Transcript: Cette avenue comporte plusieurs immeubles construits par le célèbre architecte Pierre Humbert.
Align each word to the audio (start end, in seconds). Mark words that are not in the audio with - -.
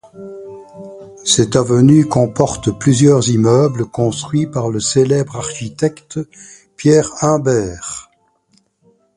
Cette 1.25 1.55
avenue 1.55 2.07
comporte 2.07 2.71
plusieurs 2.79 3.29
immeubles 3.29 3.85
construits 3.85 4.47
par 4.47 4.71
le 4.71 4.79
célèbre 4.79 5.35
architecte 5.35 6.19
Pierre 6.75 7.11
Humbert. 7.23 8.09